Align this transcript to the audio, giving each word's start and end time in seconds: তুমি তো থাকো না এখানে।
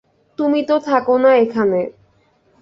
তুমি 0.39 0.59
তো 0.63 0.75
থাকো 0.79 1.15
না 1.17 1.31
এখানে। 1.35 1.81